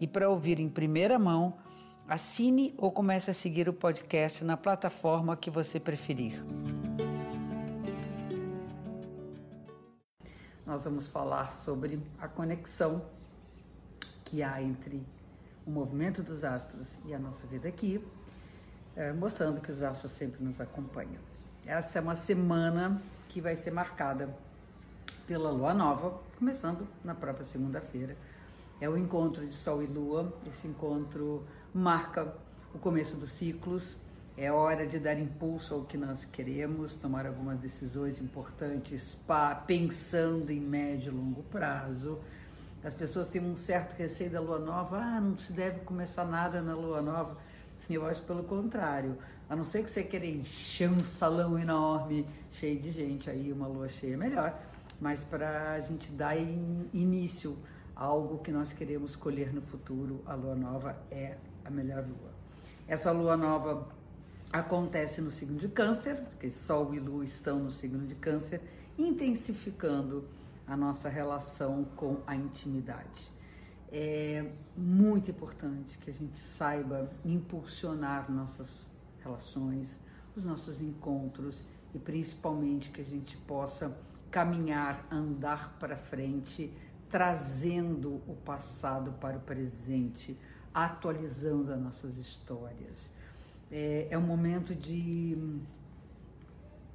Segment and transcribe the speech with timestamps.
[0.00, 1.54] e para ouvir em primeira mão,
[2.08, 6.42] assine ou comece a seguir o podcast na plataforma que você preferir.
[10.64, 13.04] Nós vamos falar sobre a conexão
[14.24, 15.04] que há entre
[15.66, 18.02] o movimento dos astros e a nossa vida aqui,
[18.96, 21.20] eh, mostrando que os astros sempre nos acompanham.
[21.66, 24.34] Essa é uma semana que vai ser marcada
[25.26, 28.16] pela lua nova, começando na própria segunda-feira.
[28.80, 30.32] É o encontro de Sol e Lua.
[30.46, 32.34] Esse encontro marca
[32.74, 33.96] o começo dos ciclos.
[34.36, 39.18] É hora de dar impulso ao que nós queremos, tomar algumas decisões importantes,
[39.66, 42.18] pensando em médio e longo prazo.
[42.82, 46.62] As pessoas têm um certo receio da lua nova, ah, não se deve começar nada
[46.62, 47.36] na lua nova.
[47.88, 49.18] Eu acho pelo contrário.
[49.48, 53.66] A não ser que você queira encher um salão enorme, cheio de gente, aí uma
[53.66, 54.58] lua cheia é melhor
[55.00, 57.56] mas para a gente dar in, início
[58.00, 62.30] algo que nós queremos colher no futuro, a lua nova é a melhor lua.
[62.88, 63.86] Essa lua nova
[64.50, 68.62] acontece no signo de Câncer, porque Sol e Lua estão no signo de Câncer,
[68.96, 70.26] intensificando
[70.66, 73.30] a nossa relação com a intimidade.
[73.92, 78.88] É muito importante que a gente saiba impulsionar nossas
[79.22, 80.00] relações,
[80.34, 81.62] os nossos encontros
[81.94, 83.94] e principalmente que a gente possa
[84.30, 86.72] caminhar, andar para frente,
[87.10, 90.38] trazendo o passado para o presente,
[90.72, 93.10] atualizando as nossas histórias.
[93.70, 95.36] É, é um momento de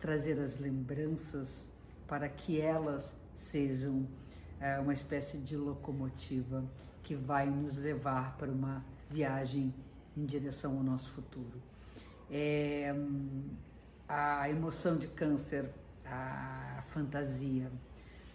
[0.00, 1.70] trazer as lembranças
[2.06, 4.06] para que elas sejam
[4.60, 6.64] é, uma espécie de locomotiva
[7.02, 9.74] que vai nos levar para uma viagem
[10.16, 11.62] em direção ao nosso futuro.
[12.30, 12.94] É,
[14.08, 15.70] a emoção de câncer
[16.10, 17.70] a fantasia,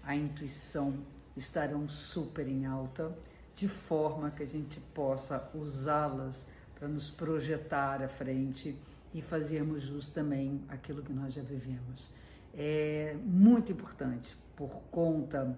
[0.03, 0.97] a intuição
[1.35, 3.15] estarão super em alta,
[3.55, 6.45] de forma que a gente possa usá-las
[6.75, 8.77] para nos projetar à frente
[9.13, 12.09] e fazermos jus também aquilo que nós já vivemos.
[12.53, 15.57] É muito importante por conta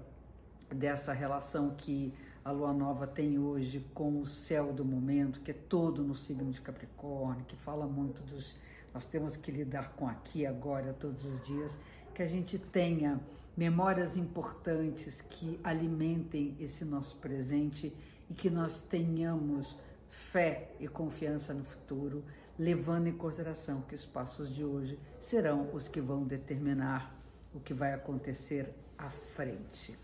[0.69, 2.13] dessa relação que
[2.43, 6.51] a lua nova tem hoje com o céu do momento, que é todo no signo
[6.51, 8.57] de Capricórnio, que fala muito dos.
[8.93, 11.77] Nós temos que lidar com aqui, agora, todos os dias
[12.15, 13.19] que a gente tenha
[13.57, 17.93] memórias importantes que alimentem esse nosso presente
[18.29, 19.77] e que nós tenhamos
[20.09, 22.23] fé e confiança no futuro,
[22.57, 27.13] levando em consideração que os passos de hoje serão os que vão determinar
[27.53, 29.97] o que vai acontecer à frente.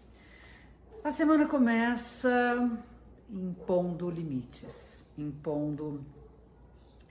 [1.01, 2.29] A semana começa
[3.29, 6.05] impondo limites, impondo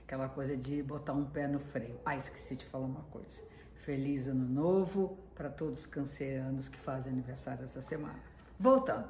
[0.03, 1.99] aquela coisa de botar um pé no freio.
[2.05, 3.50] Ah, esqueci de falar uma coisa.
[3.83, 8.19] Feliz ano novo para todos os cancerianos que fazem aniversário essa semana.
[8.59, 9.09] Voltando,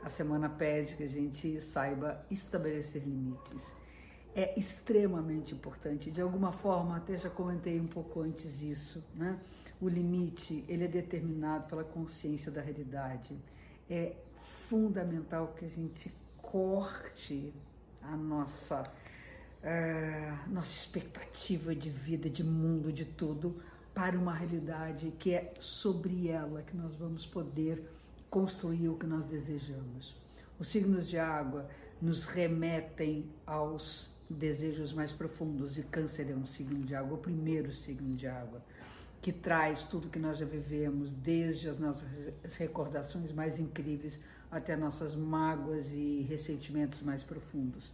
[0.00, 3.74] a semana pede que a gente saiba estabelecer limites.
[4.32, 9.40] É extremamente importante, de alguma forma, até já comentei um pouco antes isso, né?
[9.80, 13.36] O limite, ele é determinado pela consciência da realidade.
[13.90, 14.14] É
[14.68, 17.52] fundamental que a gente corte
[18.02, 23.60] a nossa, uh, nossa expectativa de vida, de mundo, de tudo,
[23.96, 27.82] para uma realidade que é sobre ela que nós vamos poder
[28.28, 30.14] construir o que nós desejamos.
[30.58, 31.66] Os signos de água
[32.02, 37.72] nos remetem aos desejos mais profundos e Câncer é um signo de água, o primeiro
[37.72, 38.62] signo de água,
[39.22, 42.06] que traz tudo que nós já vivemos, desde as nossas
[42.58, 44.20] recordações mais incríveis
[44.50, 47.90] até nossas mágoas e ressentimentos mais profundos.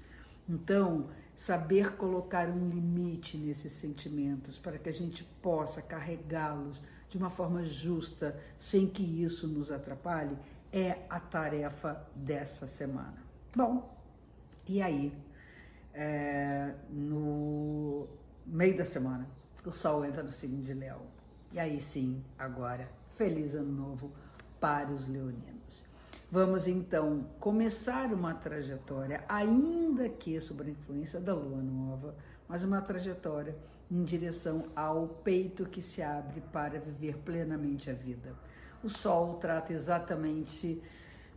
[0.49, 7.31] Então, saber colocar um limite nesses sentimentos para que a gente possa carregá-los de uma
[7.31, 10.37] forma justa, sem que isso nos atrapalhe,
[10.73, 13.23] é a tarefa dessa semana.
[13.55, 13.95] Bom,
[14.67, 15.13] e aí,
[15.93, 18.09] é, no
[18.47, 19.29] meio da semana,
[19.65, 21.03] o Sol entra no signo de Leão.
[21.53, 24.11] E aí sim, agora, feliz ano novo
[24.59, 25.85] para os leoninos.
[26.33, 32.17] Vamos então começar uma trajetória, ainda que sob a influência da lua nova,
[32.49, 33.55] mas uma trajetória
[33.91, 38.35] em direção ao peito que se abre para viver plenamente a vida.
[38.83, 40.83] O Sol trata exatamente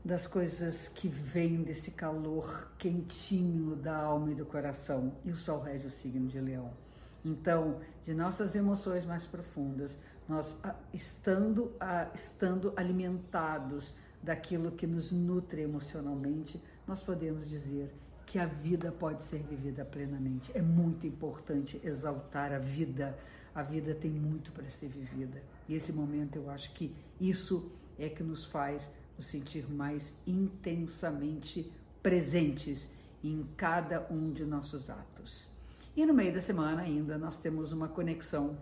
[0.01, 5.11] das coisas que vêm desse calor quentinho da alma e do coração.
[5.25, 6.71] E o Sol rege o signo de Leão.
[7.25, 13.93] Então, de nossas emoções mais profundas, nós ah, estando, ah, estando alimentados
[14.25, 17.93] daquilo que nos nutre emocionalmente, nós podemos dizer
[18.25, 20.51] que a vida pode ser vivida plenamente.
[20.55, 23.17] É muito importante exaltar a vida.
[23.53, 25.41] A vida tem muito para ser vivida.
[25.69, 31.71] E esse momento eu acho que isso é que nos faz nos sentir mais intensamente
[32.01, 32.89] presentes
[33.23, 35.47] em cada um de nossos atos.
[35.95, 38.57] E no meio da semana ainda nós temos uma conexão,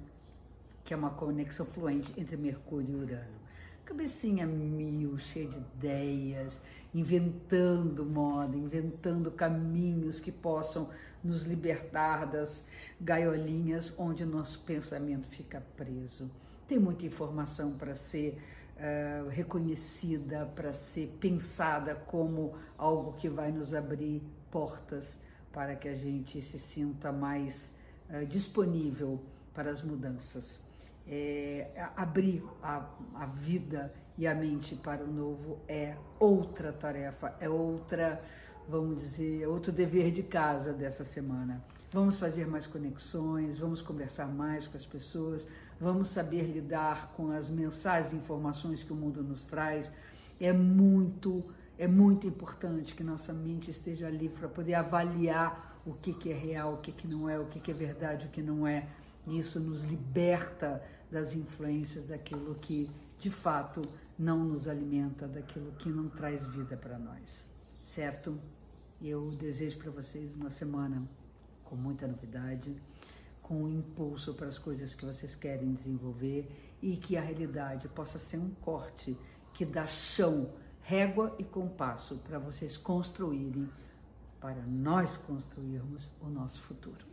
[0.84, 3.43] que é uma conexão fluente entre Mercúrio e Urano.
[3.86, 6.62] Cabecinha mil, cheia de ideias,
[6.94, 10.90] inventando moda, inventando caminhos que possam
[11.22, 12.66] nos libertar das
[13.00, 16.32] gaiolinhas onde o nosso pensamento fica preso.
[16.66, 18.42] Tem muita informação para ser
[18.78, 25.20] uh, reconhecida, para ser pensada como algo que vai nos abrir portas
[25.52, 27.74] para que a gente se sinta mais
[28.10, 29.22] uh, disponível
[29.54, 30.63] para as mudanças.
[31.06, 37.50] É, abrir a, a vida e a mente para o novo é outra tarefa, é
[37.50, 38.22] outra,
[38.70, 41.64] vamos dizer, outro dever de casa dessa semana.
[41.92, 45.48] Vamos fazer mais conexões, vamos conversar mais com as pessoas,
[45.80, 49.92] vamos saber lidar com as mensagens e informações que o mundo nos traz.
[50.40, 51.44] É muito,
[51.78, 56.36] é muito importante que nossa mente esteja livre para poder avaliar o que, que é
[56.36, 58.88] real, o que, que não é, o que, que é verdade, o que não é.
[59.28, 62.90] Isso nos liberta das influências daquilo que
[63.20, 63.88] de fato
[64.18, 67.48] não nos alimenta, daquilo que não traz vida para nós.
[67.82, 68.38] Certo?
[69.02, 71.08] Eu desejo para vocês uma semana
[71.64, 72.76] com muita novidade,
[73.42, 76.50] com impulso para as coisas que vocês querem desenvolver
[76.82, 79.18] e que a realidade possa ser um corte
[79.54, 83.70] que dá chão, régua e compasso para vocês construírem,
[84.40, 87.13] para nós construirmos o nosso futuro.